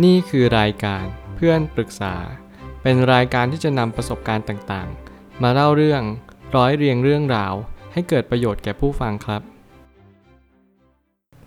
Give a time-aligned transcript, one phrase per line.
[0.00, 1.04] นี่คือรายการ
[1.36, 2.14] เพื่อนปรึกษา
[2.82, 6.02] เป็นรายการที่จะนำประสบการณ์ต่างๆ มาเล่าเรื่อง
[6.56, 7.54] ร้อยเรียงเรื่องราว
[7.92, 9.42] ให้เกิดประโยชน์แก่ผู้ฟังครับ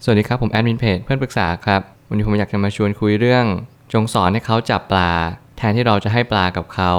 [0.03, 3.45] สวัสดีครับผมแอดมินเพจเพื่อนปรึกษาครับ วันนี้ผมอยากจะมาชวนคุยเรื่อง
[3.93, 5.11] จงสอนให้เขาจับปลา
[5.57, 6.91] แทนที่เราจะให้ปลากับเขา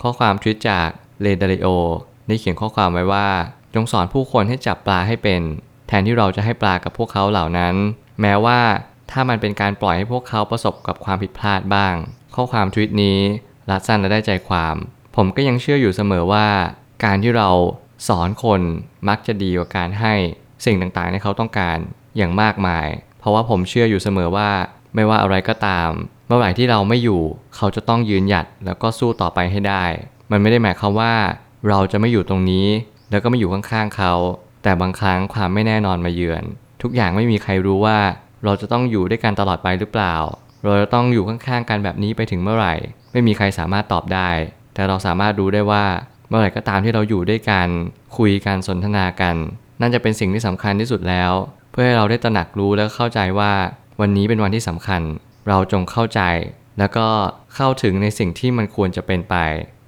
[0.00, 0.88] ข้อความทวิตจาก
[1.22, 1.68] เลดาริโอ
[2.26, 3.28] ได้เขียนข้อความไว้ว่า
[3.74, 5.40] จงสอนผู้คนให้จับปลาให้เป็น
[5.88, 7.74] แทนที่เราจะให้ปลากับพวกเขาเหล่านั้น
[8.20, 8.60] แม้ว่า
[9.10, 11.94] ถ้ามันเป็นการปล่อยให้พวกเขาประสบกับความผิดพลาดบ้าง
[12.34, 13.18] ข้อความทวิตนี้
[13.70, 14.74] รัดสั้นและได้ใจความ
[15.16, 16.48] ผมก็ยังเชื่ออยู่เสมอว่า
[17.04, 17.50] การที่เรา
[18.08, 18.60] สอนคน
[19.08, 20.14] มักจะดีกว่าการให้
[20.64, 21.78] สิ่งต่างๆที่เขาต้องการ
[22.16, 22.86] อย่างมากมาย
[23.18, 24.50] เพราะว่าผมเชื่ออยู่เสมอว่า
[24.94, 25.90] ไม่ว่าอะไรก็ตาม
[26.26, 27.22] เมื่อไหร่ที่เราไม่อยู่
[27.56, 29.84] เขาจะต้องยืนหยัดแล้วก็สู้ต่อไปให้ได้
[30.30, 31.14] มันไม่ได้หมายความว่า
[31.68, 32.66] เราจะไม่อยู่ตรงนี้
[33.10, 34.12] แล้วก็ไม่อยู่ข้างๆเขา
[34.62, 36.44] แต่บางครั้งความไม่แน่นอนมาเยือน
[36.82, 37.98] ทุกอย่างไม่มีใครรู้ว่า
[38.44, 40.14] เราจะต้องอยู่ด้วยกันตลอดไปหรือเปล่า
[40.64, 42.74] เราจะต้องอยู่ข้างๆกันแบบนี้ไปถึงเมื่อไหร่
[43.12, 44.30] ไม่มีใครสามารถตอบได้
[44.74, 45.84] แต่เราสามารถรู้ได้ว่า
[46.28, 47.68] เมื่อไหร่ก็ตามที่เราอยู่ด้วยกัน
[48.16, 49.36] คุยกันสนทนากัน
[49.80, 51.32] นั่นจะเป็นสิ่งที่สำคัญที่สุดแล้ว
[51.72, 53.52] เพื่อให้เราได้ตระหนักรู้และเข้าใจว่า
[54.00, 55.02] วันนี้เป็นวันที่สำคัญ
[55.48, 56.20] เราจงเข้าใจ
[56.78, 57.08] แล้วก็
[57.54, 59.36] เข้าถึงในสิ่งที่มันควรจะเป็นไป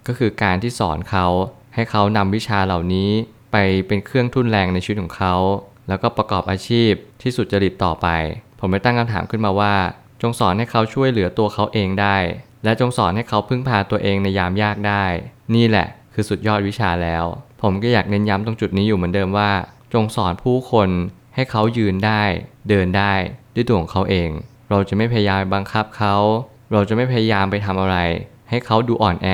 [0.06, 1.26] ก็คือการที่สอนเขา
[1.74, 3.10] ให้เขานำวิชาเหล่านี้
[3.52, 5.34] ไปเป็นเครื่องทุนแรงในชีวิตของเขา
[5.88, 8.08] แล้วก็ประกอบอาชีพที่สุจริตต่อไป
[8.60, 9.74] ผมไปตั้งคำถามขึ้นมาว่า
[10.22, 12.16] จงสอนให้เขาช่วยเหลือตัวเขาเองได้
[12.64, 15.04] และจงสอนให้เขาพึ่งพาตัวเองในยามยากได้
[15.54, 17.24] นี่แหละ คือสุดยอดวิชาแล้ว
[17.62, 19.50] ผมก็อยากเน้นย้ำตรงจุดนี้อยู่เหมือนเดิมว่า
[19.94, 20.88] จงสอนผู้คน
[21.34, 22.22] ให้เขายืนได้
[22.68, 23.12] เดินได้
[23.54, 24.30] ด้วยตัวของเขาเอง
[24.70, 26.16] เราจะไม่พยายามบังคับเขา
[26.72, 27.96] เราจะไม่พยายามไปทำอะไร
[28.50, 29.28] ให้เขาดูอ่อนแอ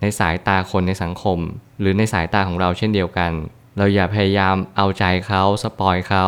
[0.00, 1.38] ในสายตาคนในสังคม
[1.80, 3.32] หรือในสายตาของเราเช่นเดียวกัน
[3.78, 6.24] เราอย่าพยายามเอาใจเขาสปอยเขา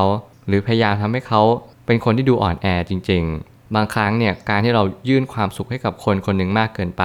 [0.47, 1.43] หรือพยายามทำให้เขา
[1.87, 7.05] เป็นคนที่ดูอ่อนแอจริง ๆ บางครั้งเนี่ยการที่เรายื่นความสุขให้กับคนคนหนึ่งมากเกินไป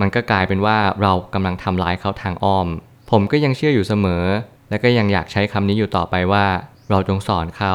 [0.00, 2.68] มันก็กลายเป็นว่าเรากำลังทำร้ายเขาทางอ้อม
[3.10, 4.24] ผมก็ยังเชื่ออยู่เสมอ
[4.70, 6.46] และก็ยังอยากใช้คำนี้อยู่ต่อไปว่า
[6.90, 7.74] เราจงสอนเขา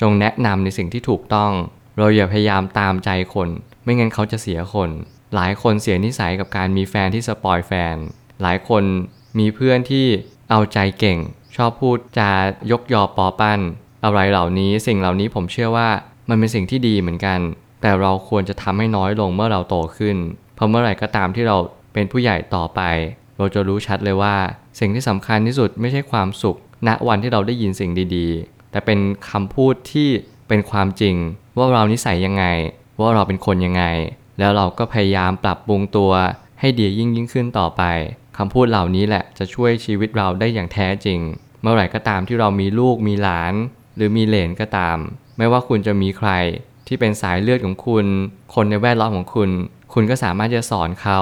[0.00, 1.52] จงแนะนำในสิ่งที่ถูกต้อง
[1.98, 3.48] เราอย่าพยายามตามใจคน
[3.84, 4.90] ไม่งั้นเขาจะเสียคน
[5.34, 7.96] หลายคนเสียนิสัยกับการมีแฟนที่สปอยแฟน
[8.42, 8.84] หลายคน
[9.38, 10.06] มีเพื่อนที่
[10.50, 11.18] เอาใจเก่ง
[11.56, 12.32] ชอบพูดจา
[12.70, 13.60] ยกยอปอปั้น
[14.04, 15.88] อะไรเหล่านี้สิ่งเหล่านี้ผมเชื่อว่า
[16.28, 17.38] มันเป็นสิ่งที่ดีเหมือนกัน
[17.80, 20.16] แต่เราควรจะทำให้น้อยลงเมื่อเราโตขึ้น
[20.54, 21.56] เพราะเมื่อไหร่ก็ตามที่เรา
[21.92, 22.80] เป็นผู้ใหญ่ต่อไป
[23.36, 24.36] เราจะรู้ชัดเลยว่า
[24.80, 26.56] สิ่งที่สำคัญที่สุดไม่ใช่ความสุข
[26.86, 28.98] ณวันที่เราได้ยินสิ่งดีๆ แต่เป็น
[29.30, 30.08] คำพูดที่
[30.48, 31.16] เป็นความจริง
[31.56, 32.44] ว่าเรานิสัยยังไง
[33.00, 33.84] ว่าเราเป็นคนยังไง
[34.38, 36.12] แล้วเราก็พยายามปรับปรุงตัว
[36.60, 37.82] ให้ดียิ่งยิ่งขึ้นต่อไป
[38.42, 41.20] คำพูดเหล่านี้แหละจะช่วยชีวิตเราได้อย่างแท้จริง
[41.62, 43.54] เมื่อไหร่ก็ตามที่เรามีลูกมีหลาน
[43.96, 44.98] หรือมีเหลนก็ตาม
[45.38, 46.30] ไม่ว่าคุณจะมีใคร
[46.86, 48.06] ที่เป็นสายเลือดของคุณ
[48.54, 49.50] คนในแวดล้อมของคุณ
[49.92, 51.20] คุณก็สามารถจะสอนเขา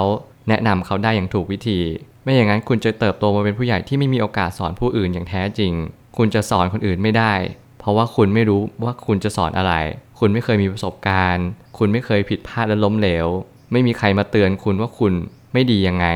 [0.49, 1.81] แนะนำเขาได้อย่างถูกวิธี
[2.23, 5.73] ไม่อย่างนั้นคุณจะเติบโตมาเป็นผู้ใหญ่ที่ไม่มีโอกาสสอนผู้อื่นอย่างแท้จริง
[6.17, 7.35] คุณจะสอนคนอื่นไม่ได้
[7.79, 9.75] เพราะว่าคุณไม่รู้ว่าคุณจะสอนอะไร
[10.19, 11.47] คุณไม่เคยมีประสบการณ์
[11.79, 13.27] คุณไม่เคยผิดพลาดและล้มเหลว
[13.73, 15.13] ไม่มีใครมาเตือนคุณว่าคุณ
[15.53, 16.07] ไม่ดียังไง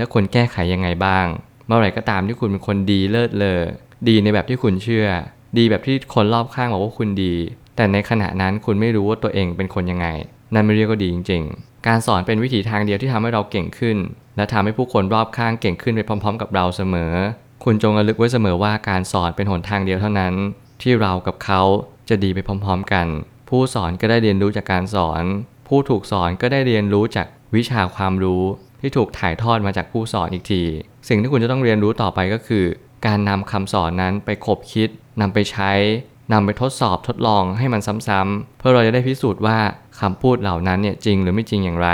[0.00, 1.26] และควรแก้ไขยังไงบ้าง
[1.66, 3.60] เมื่อไหร่ก็ตามที่คุณเป็นคนดีเลิศเลอ
[4.08, 5.06] ดีในแบบที่คุณเชื่อ
[5.58, 7.34] ดีแบบที่คนรอบข้างบอกว่าคุณดี
[7.76, 10.06] แต่ในขณะนั้นคุณไม่รู้ว่าตัวเองเป็นคนยังไง
[10.54, 13.96] นั่นไม่เรียกว่าดีจริง ๆ การสอนเป็นวิถีทางเดียวที่ทำให้เราเก่งขึ้น
[14.36, 17.12] และทำให้ผู้คนรอบข้างเก่งขึ้นไปพร้อม ๆ กับเราเสมอ
[17.64, 20.34] คุณจงระลึกไว้เสมอว่าการสอนเป็นหนทางเดียวเท่านั้น
[20.82, 21.62] ที่เรากับเขา
[22.08, 23.06] จะดีไปพร้อม ๆ กัน
[23.48, 25.24] ผู้สอนก็ได้เรียนรู้จากการสอน
[25.68, 28.44] ผู้ถูกสอนก็ได้เรียนรู้จากวิชาความรู้
[28.80, 30.62] ที่ถูกถ่ายทอดมาจากผู้สอนอีกที
[31.08, 32.64] สิ่งที่คุณจะต้องเรียนรู้ต่อไปก็คือ
[33.06, 34.88] การนำคำสอนนั้นไปคบคิด
[35.20, 35.70] นำไปใช้
[36.32, 39.58] นำไปทดสอบทดลองให้มันซ้ำๆเพื่อเราจะได้พิสูจน์ว่า
[40.00, 41.90] คำพูดเหล่านั้นเนี่ยจริงหรือไม่จริงอย่างไร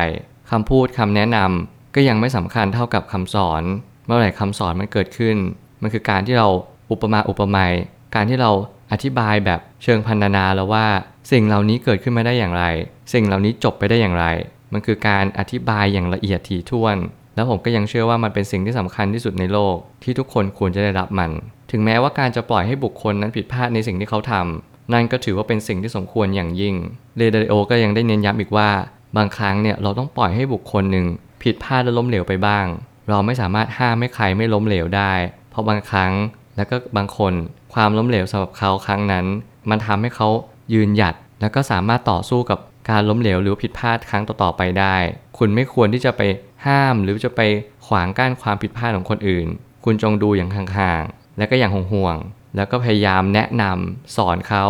[0.51, 3.63] คำพูดคำแนะนำก็ยังไม่สำคัญเท่ากับคำสอน
[4.07, 5.37] เมื่อไหร่คำสอนมันเกิดขึ้น
[5.83, 6.49] มันคือการที่เรา
[6.91, 7.73] อุปมาอุปไมย
[8.15, 8.51] การที่เรา
[8.93, 10.87] อธิบายแบบเชิงพันนานาแล้วว่า
[11.31, 12.65] สิ่งเหล่านี้เกิดขึ้นมาได้อย่างไร
[13.13, 14.27] สิ่งเหล่านี้จบไปได้อย่างไร
[14.73, 16.97] มันคือการอธิบายอย่างละเอียดถี่ถ้วน
[17.35, 21.31] แล้วผมก็ยังเชื่อว่ามันเป็นสิ่งที่สำคัญที่สุดในโลก ที่ทุกคนควรจะได้รับมัน
[21.71, 26.75] ถึงแม้ว่าการจะปล่อยให้บุคคลนั้นผิดพลาดในสิ่งที่เขาทำนั่นก็ถือว่าเป็นสิ่งที่สมควรอย่างยิ่ง
[27.17, 28.71] เรเดโอก็ยังได้เน้นย้ำอีกว่า
[29.17, 31.07] บางครั้งเนี่ยเราต้องปล่อยให้บุคคลหนึ่ง
[31.43, 32.67] ผิดพลาดและล้มเหลวไปบ้าง
[33.09, 35.13] เราไม่สามารถห้ามให้ใครไม่ล้มเหลวได้
[35.51, 36.13] เพราะบางครั้ง
[36.57, 37.33] แล้วก็บางคน
[37.75, 39.27] ความล้มเหลวสำหรับเขาครั้งนั้น
[39.71, 40.29] มันทำให้เขา
[40.73, 42.59] ยืนหยัด แล้วก็สามารถต่อสู้กับ
[42.89, 44.97] การล้มเหลวหรือผิดพลาดครั้งต่อๆไปได้
[45.39, 46.23] คุณไม่ควรที่จะไป
[46.67, 47.41] ห้ามหรือจะไป
[47.87, 49.47] ขวางกั้นความผิดพลาดของคนอื่น
[49.85, 54.65] คุณจงดูอย่างห่างๆ และก็อย่างห่วงๆ แล้วก็พยายามแนะนำสอนเขา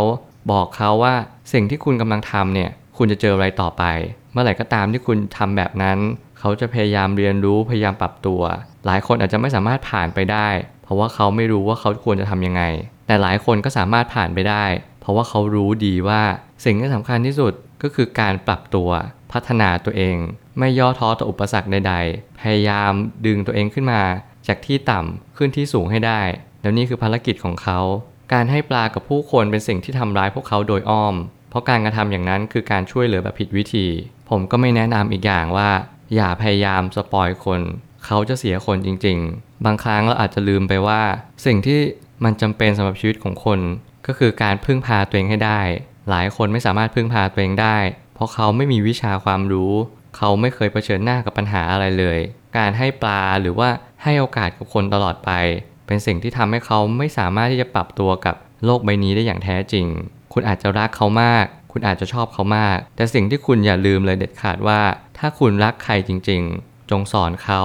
[0.50, 1.14] บอกเขาว่า
[1.52, 3.84] สิ่งที่คุณกำลังทำเนี่ย คุณจะเจออะไรต่อไป
[4.32, 5.98] เมื่อไหร่ก็ตามที่คุณทำแบบนั้น
[6.38, 8.42] เขาจะพยายามเรียนรู้พยายามปรับตัว
[8.86, 10.48] หลายคนอาจจะไม่สามารถผ่านไปได้
[10.82, 12.62] เพราะว่าเขาไม่รู้ว่าเขาควรจะทำยังไง
[13.06, 14.64] แต่หลายคนก็สามารถผ่านไปได้
[15.06, 16.22] เพราะว่าเขารู้ดีว่า
[16.64, 18.90] สิ่งที่สำคัญที่สุดก็คือการปรับตัว
[19.32, 20.16] พัฒนาตัวเอง
[20.58, 22.92] ไม่ย่อท้อต่ออุปสรรคใด ๆ พยายาม
[23.26, 24.02] ดึงตัวเองขึ้นมา
[24.46, 26.20] จากที่ต่ำขึ้นที่สูงให้ได้
[26.62, 27.80] แล้วนี่คือภารกิจของเขา
[28.32, 31.14] การให้ปลากับผู้คนเป็นสิ่งที่ทำร้ายพวกเขาโดยอ้อม
[31.50, 33.86] เพราะการกระทำอย่างนั้นคือการช่วยเหลือแบบผิดวิธี
[34.30, 35.70] ผมก็ไม่แนะนำอีกอย่างว่า
[36.14, 37.60] อย่าพยายามสปอยคน
[38.04, 41.02] เขาจะเสียคนจริง ๆ บางครั้งเราอาจจะลืมไปว่า
[41.46, 41.80] สิ่งที่
[42.24, 43.58] มันจำเป็นสำหรับชีวิตของคน
[44.06, 45.60] ก็คือการพึ่งพาตัวเองให้ได้
[46.10, 47.78] หลายคนไม่สามารถพึ่งพาตัวเองได้
[48.14, 49.72] เพราะเขาไม่มีวิชาความรู้
[50.16, 52.18] เขาไม่เคยเผชิญหน้ากับปัญหาอะไรเลย
[52.56, 53.68] การให้ปลาหรือว่า
[54.02, 55.30] ให้โอกาสกับคนตลอดไป
[55.86, 59.86] เป็นสิ่งที่ทำให้เขาไม่สามารถที่จะปรับตัวกับโลกใบนี้ได้อย่างแท้จริง
[60.32, 64.80] คุณอาจจะรักเขามาก คุณอาจจะชอบเขามาก แต่สิ่งที่คุณอย่าลืมเลยเด็ดขาดว่า
[65.18, 67.62] ถ้าคุณรักใครจริง ๆ จงสอนเขา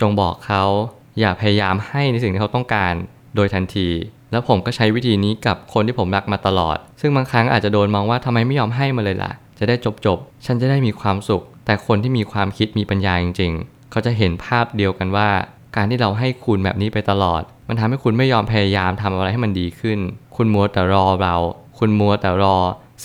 [0.00, 0.64] จงบอกเขา
[1.18, 2.94] อย่าพยายามให้ในสิ่งที่เขาต้องการ
[3.34, 3.88] โดยทันที
[4.32, 15.28] แล้วผมก็ใช้วิธีนี้กับคนที่ผมรักมาตลอด ซึ่งบางครั้งอาจจะโดนมองว่าทำไมไม่ยอมให้มาเลยล่ะ จะได้จบจบฉันจะได้มีความสุข แต่คนที่มีความคิดมีปัญญาจริงๆ เขาจะเห็นภาพเดียวกันว่า
[15.76, 19.98] การที่เราให้คุณแบบนี้ไปตลอด มันทำให้คุณไม่ยอมพยายามทำอะไรให้มันดีขึ้น
[20.36, 21.36] คุณมัวแต่รอเรา
[21.78, 22.56] คุณมัวแต่รอ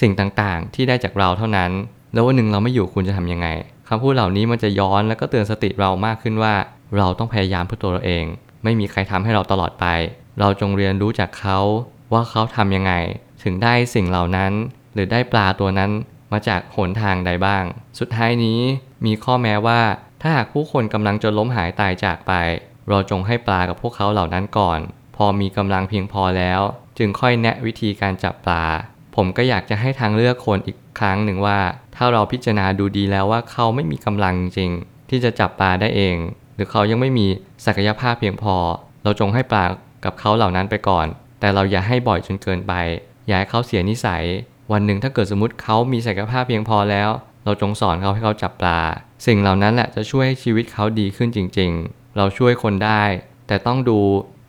[0.02, 1.72] สิ่งต่างๆ ที่ได้จากเราเท่านั้น
[2.14, 3.48] แล้ววันหนึ่งเราไม่อยู่คุณจะทำยังไง
[3.90, 6.54] คำพูดเหล่านี้มันจะย้อนแล้วก็เตือนสติเรามากขึ้นว่า
[6.98, 8.26] เราต้องพยายามเพื่อตัวเราเอง
[8.64, 9.86] ไม่มีใครทำให้เราตลอดไป
[10.40, 11.60] เราจงเรียนรู้จากเขา
[12.14, 12.94] ว่าเขาทำยังไง
[13.44, 14.52] ถึงได้สิ่งเหล่านั้น
[14.94, 15.92] หรือได้ปลาตัวนั้น
[16.32, 17.64] มาจากหนทางใดบ้าง
[18.00, 18.60] สุดท้ายนี้
[19.06, 19.82] มีข้อแม้ว่า
[20.22, 22.34] ถ้าหากผู้คนกำลังจะล้มหายตายจากไป
[22.90, 24.80] เราจงให้ปลากับพวกเขาเหล่านั้นก่อน
[25.16, 26.62] พอมีกำลังเพียงพอแล้ว
[26.98, 28.64] จึงค่อยแนะวิธีการจับปลา
[29.16, 31.60] ผมก็อยากจะให้ทางเลือกคนอีกครั้งหนึ่งว่า
[31.96, 34.72] ถ้าเราพิจารณาดูดีแล้วว่าเขาไม่มีกำลังจริง
[35.10, 36.18] ที่จะจับปลาได้เอง
[36.56, 37.28] หรือเขายังไม่มี
[37.66, 38.56] ศักยภาพเพียงพอ
[39.04, 39.66] เราจงให้ปลา
[40.06, 41.08] กับเขาเหล่านั้นไปก่อน
[41.40, 42.74] แต่เราอย่าให้บ่อยจนเกินไป
[43.28, 44.24] อย่าให้เขาเสียนิสัย
[44.72, 47.10] วันหนึ่งถ้าเกิดสมมติเขามีศักยภาพเพียงพอแล้ว
[47.46, 48.80] เราจงสอนเขาให้เขาจับปลา
[49.26, 53.04] สิ่งเหล่านั้นแหละจะช่วยให้ชีวิตเขาดีขึ้นจริง ๆ เราช่วยคนได้
[53.48, 54.00] แต่ต้องดู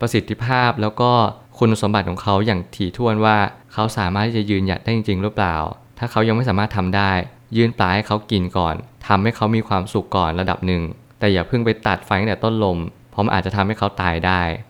[0.00, 1.10] ประสิทธิภาพแล้วก็
[1.58, 3.36] คุณสมบัติของเขาอย่างถี่ถ้วนว่า
[3.72, 5.56] เขาสามารถที่จะยืนหยัดได้จริง ๆ หรือเปล่า
[5.98, 7.12] ถ้าเขายังไม่สามารถทำได้
[7.56, 8.74] ยื่นปลาให้เขากินก่อน
[9.06, 10.82] ทำให้เขามีความสุขก่อนระดับหนึ่ง
[11.18, 12.78] แต่อย่าเพิ่งไปตัดไฟตั้งแต่ต้นลม
[13.10, 14.40] เพราะมันอาจจะทำให้เขาตายได้